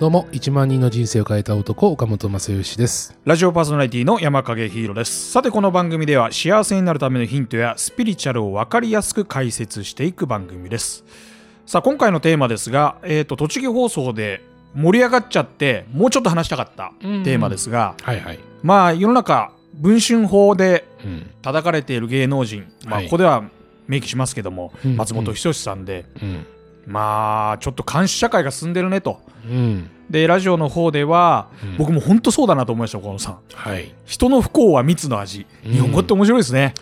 [0.00, 3.16] どうも、1万人の人生を変えた男、岡本正義です。
[3.24, 5.30] ラジオパーソナリティの山影ヒーローです。
[5.30, 11.04] さて、この番組では幸せになるためのヒントやスピリチュアルを分かりやすく解説していく番組です。
[11.64, 14.42] さあ、今回のテーマですが、えっ、と、栃木放送で
[14.74, 18.40] 盛り上がっちゃって、もうちょっと話したかったうんテーマですが、はいはい。
[18.64, 21.30] まあ、世の中、文春法でうん。
[21.40, 23.44] 叩かれている芸能人、まあ、はいここでは
[23.86, 26.46] 明記しますけども、うん松本人志さんで、うん。
[26.88, 29.20] まあ、ちょっと監視社会が進んでるねと。
[29.48, 29.90] うん。
[30.10, 33.38] で、ラジオの方では、うん僕も本当そうだなと思いました、岡野さん。
[33.52, 33.92] はい。
[34.04, 35.46] 人の不幸は蜜の味。
[35.66, 36.74] うん日本語って面白いですね。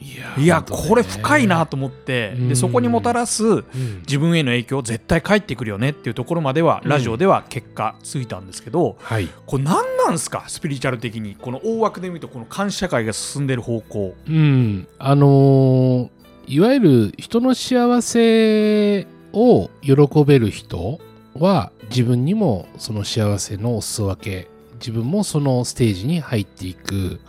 [0.00, 3.64] いやいや、これ深いなと思って、うんで、そこにもたらすうん。
[4.06, 9.28] 自分への影響絶対返ってくるよねっていうところまでは、うんラジオでは結果ついたんですけど、はい。
[9.46, 10.44] これ何なんですか？
[10.48, 11.36] スピリチュアル的に。
[11.40, 14.14] この大枠で見ると、この監視社会が進んでる方向。
[14.28, 14.88] うん。
[14.98, 16.08] あのー
[16.46, 19.94] いわゆる人の幸せを喜
[20.26, 21.00] べる人
[21.38, 27.20] は自分にもその幸せのお裾分け自分もそのステージに入っていく、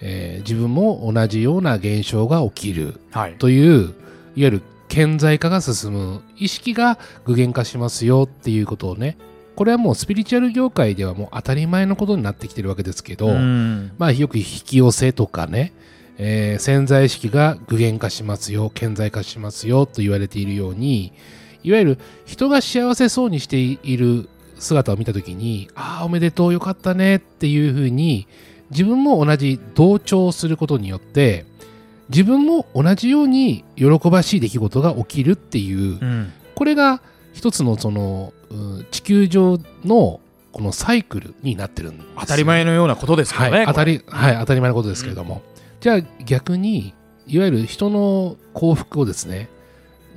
[0.00, 3.34] えー自分も同じような現象が起きるはい。
[3.34, 3.92] といういわ
[4.34, 9.16] ゆる顕在化が進む意識が具現化しますよっていうことをね
[9.56, 15.72] これはもうスピリチュアル業界ではもう当たり前のことになってきてるわけですけど、うんまあよく引き寄せとかね、
[16.18, 21.12] えー潜在意識が具現化しますよ顕在化しますよと言われているように
[21.64, 28.28] いわゆる人が幸せそうにしている姿を見た時にああおめでとうよかったねっていうふうに
[28.70, 31.44] 自分も同じ同調することによって
[32.08, 36.32] 自分も同じように喜ばしい出来事が起きるっていううん。
[36.54, 37.00] これが
[37.32, 40.20] 一つのそのうん地球上の
[40.52, 42.10] このサイクルになってるんですよ。
[42.20, 43.56] 当たり前のようなことですからね。
[43.56, 45.42] はい、当たり、はい、当たり前のことですけれども、
[45.80, 46.94] じゃあ逆に
[47.26, 49.48] いわゆる人の幸福をですね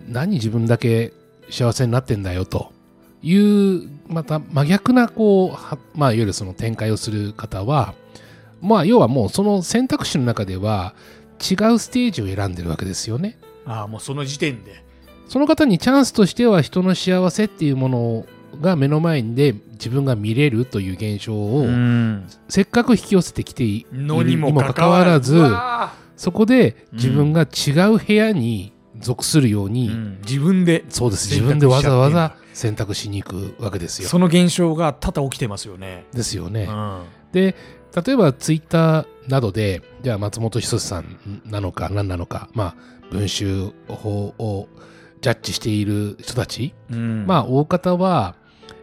[0.08, 1.12] 何自分だけ
[1.50, 2.72] 幸せになってんだよと
[3.24, 7.94] いうまた真逆なこうはまあいわゆるその展開をする方は
[8.62, 10.94] まあ要はもうその選択肢の中では
[11.40, 13.38] 違うステージを選んでるわけですよね。
[13.66, 14.84] ああ、もうその時点で。
[15.28, 18.26] その方にチャンスとしては人の幸せっていうもの
[18.62, 25.38] が目の前で自分が見れるという現象を、うんせっかく引き寄せてきているのにもかかかわらず。
[26.16, 34.10] そこで自分が違う部屋に属するように、ーうん自分でそうです自分でわざわざ選択しに行くわけですよ。
[34.10, 36.06] その現象が多々起きてますよね。
[36.14, 36.64] ですよね。
[36.64, 37.56] うんで
[38.06, 42.76] 例えばツイッターなどでじゃあ松本人志さんなのか何なのかまあ
[43.12, 44.68] 文集法を
[45.22, 48.36] ジャッジしている人たち、うんまあ大方は、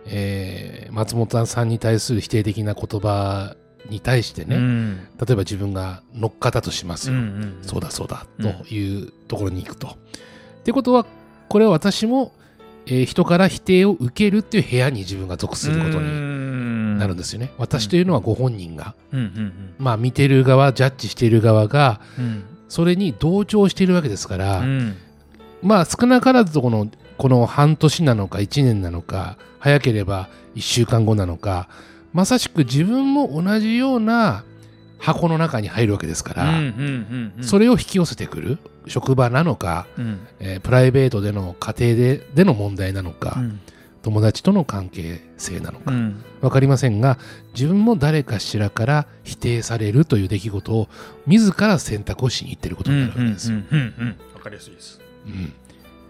[0.06, 3.56] えー松本さんに対する否定的な言葉
[3.88, 4.96] に対してね、うん。
[5.18, 7.14] 例えば自分が乗っかったとしますよ。
[7.14, 9.88] うんうんそうだそうだうんというところに行くと。
[9.88, 11.06] ってことは
[11.48, 12.32] これは私も、
[12.86, 17.52] えー人から否定を受けるっていう部屋に自分が属することになるんですよね。
[17.58, 19.20] 私というのはご本人が、うん。
[19.20, 22.44] うんまあ見てる側ジャッジしている側がうん。
[22.68, 24.96] それに同調しているわけですから、うん。
[25.62, 31.68] まあ少なからずこのこの半年なのか1年なのか早ければ1週間後なのか
[32.14, 34.44] まさしく自分も同じような
[34.98, 36.54] 箱の中に入るわけですから、
[37.42, 40.20] それを引き寄せてくる職場なのか、うん。
[40.38, 43.60] えープライベートでの家庭ででの問題なのか、うん。
[44.02, 46.24] 友達との関係性なのか、うん。
[46.40, 47.18] わかりませんが
[47.52, 50.88] 自分も誰かしらから否定されるという出来事を
[51.26, 53.50] 自ら選択をしに行っていることになるわけです。
[53.50, 53.58] よ。
[54.34, 55.00] わかりやすいです。
[55.26, 55.52] うん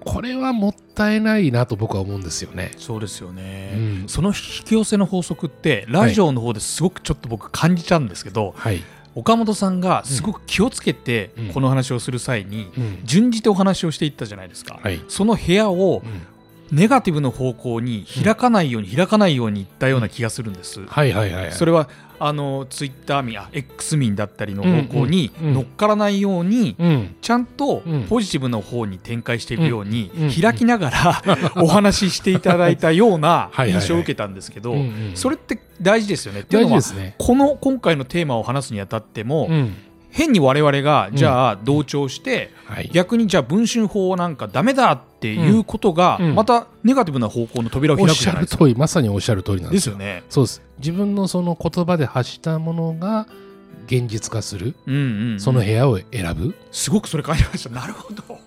[0.04, 2.72] これはもったいないなと僕は思うんですよね。
[2.78, 4.34] そうですよね、うんその引
[4.64, 8.82] き寄せの法則ってラジオの方ですごくちょっと僕感じちゃうんですけど、はい。
[9.14, 15.00] 岡本さんがすごく気をつけてうんこの話をする際にうん順じてお話をしていったじゃないですか、はい。
[15.08, 16.34] その部屋をうん
[16.76, 21.52] ネガティブの方向に開かないように開かないようにいったような気がするんです、はいはいはいはい。
[21.52, 21.88] それは
[22.26, 27.16] あのツイッター民あ X 民だったりの方向に乗っからないようにうん。
[27.20, 31.22] ちゃんとうんポジティブの方に展開していくように開きながら
[31.62, 34.74] お話ししていただいたような印象を受けたんですけど
[35.14, 36.40] それって大事ですよね。
[36.40, 36.82] っていうのは。
[37.18, 39.74] この今回のテーマを話すにあたってもうん。
[40.14, 42.88] 変に我々がじゃあ同調してはい。
[42.92, 48.64] 逆にじゃあ文春法なんかダメだっていうことがうんまたネガティブな方向の扉を開おっしくじゃないですか。
[48.64, 49.92] ゃる通り、まさにおっしゃる通りなんでですすよ。
[49.94, 50.22] よね。
[50.30, 50.62] そうです。
[50.78, 53.26] 自分のその言葉で発したものが
[53.86, 56.54] 現実化する、うんうんうんその部屋を選ぶ。
[56.70, 57.70] すごくそれ感じました。
[57.70, 58.22] なるほど。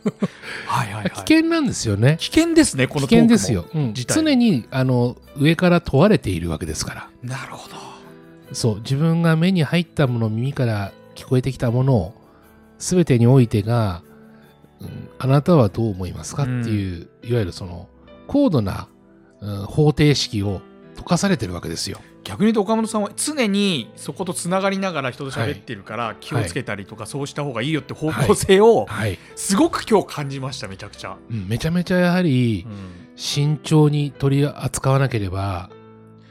[0.68, 1.10] はいはいはい。
[1.12, 2.16] 危険なんですよね。
[2.19, 3.66] 危険ですね、こ危のトークも険ですよ。
[3.75, 7.10] うん常にあの上から問われているわけですから。
[7.24, 7.75] なるほど。
[8.54, 12.14] そう自分が目に入ったもの耳から聞こえてきたものを
[12.78, 14.04] 全てにおいてが、
[14.80, 17.90] うんあなたはどう思いますかっていう、いわゆるその
[18.28, 18.88] 高度な、
[19.42, 20.62] うん方程式を
[20.96, 22.00] 解かされてるわけですよ。
[22.24, 29.18] 逆に言うと岡本さんは常にそことつながりながら人と喋ってるから気をつけたりとかそうした方がいいよって方向性をはい。
[29.36, 31.18] すごく今日感じましためちゃくちゃ。
[31.30, 32.74] うんめちゃめちゃやはりうん。
[33.16, 35.69] 慎重に取り扱わなければ、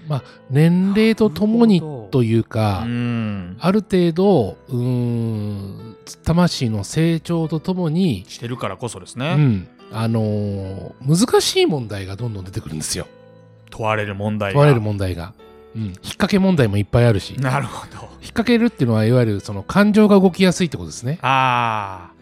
[0.08, 1.80] まあ、年齢とともに
[2.10, 3.56] というか、うん。
[3.60, 9.68] ある程度うーん魂の成長とともに、してるからこそですね、うん。
[9.92, 13.06] あのー難しい問題がどんどん出てくるんですよ。
[13.70, 14.54] 問われる問題が。
[14.54, 15.32] 問われる問題が、
[15.74, 17.30] うん、引っ掛け問題もいっぱいあるし。
[17.30, 18.06] 引っなるほど。
[18.36, 22.12] 掛けるっていうのはいわゆるその感情が動きやすいってことですね、ああ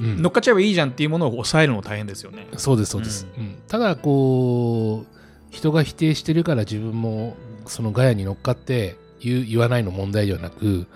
[0.00, 0.22] うん。
[0.22, 2.48] 乗っかっちゃえばいいじゃんっていうものを抑えるの大変ですよね。
[2.56, 3.58] そうですそうです、うん。
[3.68, 5.19] ただこう
[5.50, 7.36] 人が否定してるから自分も
[7.66, 10.86] そのガヤに乗っかって言う言わないの問題ではなく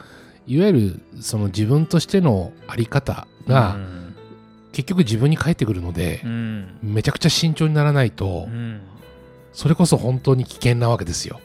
[0.46, 4.00] いわゆるその自分としてのあり方がうん
[4.72, 8.80] 結局自分に返ってくるのでう、んめちゃくちゃ慎重にならないとうん
[9.52, 11.40] それこそ本当に危険なわけですよ。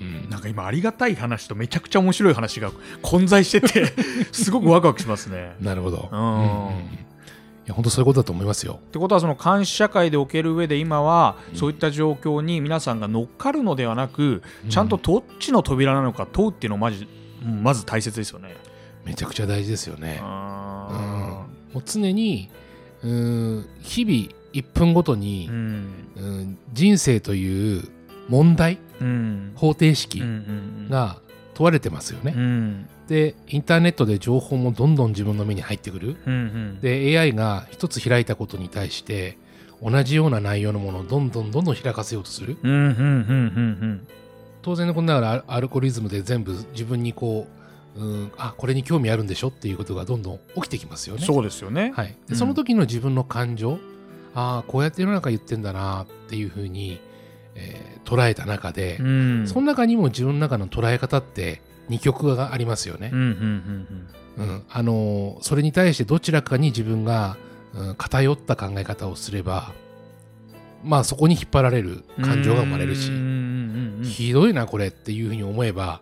[0.00, 2.72] うんなんか今ありがたい話とめちゃくちゃ面白い話が
[3.02, 3.86] 混在してて
[4.32, 5.54] すごくワクワクしますね。
[5.60, 6.08] なるほど。
[6.10, 7.06] うんうん
[7.66, 8.78] いや本当そういうことだと思いますよ。
[8.80, 11.58] ってことはその監視社会でおける上で今はうん。
[11.58, 14.70] そういった状況に皆さんが乗っかるのではなくうん。
[14.70, 17.08] ちゃんとどっちの扉なのか問うっていうのをまじ
[17.44, 18.56] うんまず大切ですよね。
[19.04, 20.18] めちゃくちゃ大事ですよね。
[20.20, 20.26] うん。
[20.26, 22.48] あもう常に
[23.02, 24.16] うん日々
[24.52, 25.88] 1分ごとにーう、ん。
[26.16, 27.88] うん人生という
[28.28, 29.52] 問題うん。
[29.56, 30.22] 方程式
[30.88, 31.16] が
[31.56, 32.34] 問われてますよね。
[32.36, 36.16] うんでインターネットで情報もどんどん自分の目に入ってくる。
[36.26, 36.36] うんう
[36.76, 39.38] んで AI が一つ開いたことに対して
[39.82, 42.56] 同じような内容のものをどんどんどんどん開かせようとする。
[44.62, 47.46] 当然のことながらアアルゴリズムで全部自分にこ
[47.96, 49.48] う、うん、あこれに興味あるんでしょ？
[49.48, 51.20] っていうことがどんどん起きてきますよね。
[51.20, 51.92] うんそうですよね。
[51.96, 53.78] はい、でうんその時の自分の感情、
[54.34, 57.00] ああこうやって世の中言ってんだなっていうふうに、
[57.56, 59.48] えー捉えた中でう、ん。
[59.48, 63.10] その中にも自分の中の捉え方って二極がありますよね。
[63.12, 67.36] あのーそれに対してどちらかに自分が、
[67.74, 69.72] うん偏った考え方をすれば
[70.84, 73.10] まあそこに引っ張られるうん感情が生まれるし
[74.08, 76.00] ひどいなこれっていうふうに思えば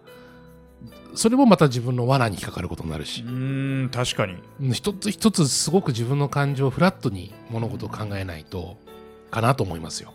[1.14, 3.22] それもまた自分の罠に引っかかることになるし。
[3.22, 4.34] う、ん確かに。
[4.60, 8.76] うん一つ一つすごく自分の感情をフラットに物事を考えないと
[9.30, 10.12] かなと思いますよ。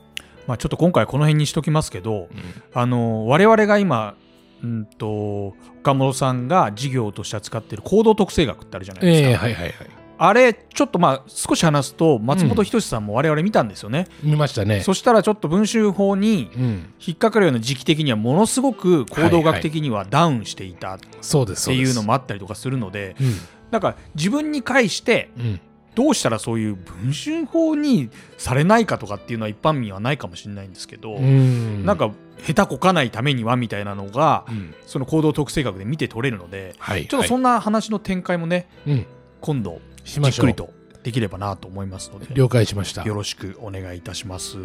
[0.48, 2.28] まあちょっと今回この辺にしときますけど、うん。
[2.74, 4.16] あの我々が今
[4.64, 9.74] うんと岡本さんが事業として扱っている行動特性学ってあるじゃないですか、ええはいはいはい。
[10.22, 14.82] あれちょっとまあ少し話すと松本人志さんも我々見たんですよね、見ましたね。
[14.82, 23.36] そしたらちょっと文春法にうん、引っかかるような時期的にはものすごく行動学的にはダウンしていたっそうですていうのも、もあったりとかするのでうん。
[23.72, 25.62] なんか自分に対してうん、
[26.00, 31.86] どうしたらそういう文春法にされないかとかっていうのは一般民はないかもしれないんですけど、うん。
[31.86, 32.12] なん、か
[32.42, 39.06] 下手こかないためにはみたいなのがうん、その行動特性学で見て取れるのではい、ちょっとそんな話の展開もね、はいうん、
[39.42, 40.70] 今度じっくりと
[41.04, 43.04] できればなと思いますので了解しました。
[43.04, 44.58] よろしくお願いいたします。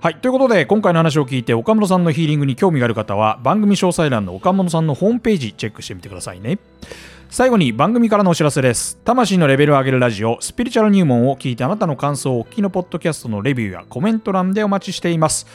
[0.00, 0.14] はい。
[0.14, 6.58] ということで今回の話を聞いて岡本さんのヒーリングに興味がある方は番組詳細欄の岡本さんのホームページチェックしてみてくださいね。
[7.30, 8.96] 最後に番組からのお知らせです。
[9.04, 15.46] 魂のレベルを上げるラジオ、スピリチュアル入門を聞いてあなたの感想をお聞きのポッドキャストのレビューやコメント欄でお待ちしています。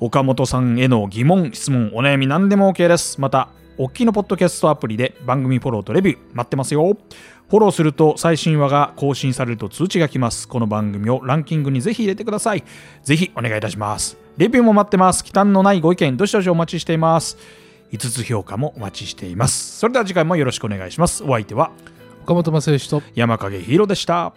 [0.00, 3.20] 岡本さんへの疑問、質問、お悩み何でも OK です。
[3.20, 6.98] また、お聞きのポッドキャストアプリで番組フォローとレビュー待ってますよ。
[7.48, 10.48] フォローすると最新話が更新されると通知が来ます。
[10.48, 12.64] この番組をランキングにぜひ入れてください。
[13.04, 14.18] ぜひお願いいたします。
[14.38, 15.22] レビューも待ってます。
[15.22, 17.38] 忌憚のないご意見、どしどしお待ちしています。
[17.92, 19.78] 5つ評価もお待ちしています。
[19.78, 21.22] それでは次回もよろしくお願いします。
[21.22, 21.70] お相手は
[22.24, 24.32] 岡本正義と山影ヒーローでした。